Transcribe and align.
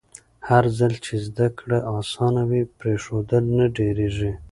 هرځل 0.49 0.93
چې 1.05 1.13
زده 1.27 1.47
کړه 1.57 1.77
اسانه 1.97 2.43
وي، 2.49 2.63
پرېښودل 2.79 3.43
نه 3.57 3.65
ډېرېږي. 3.77 4.31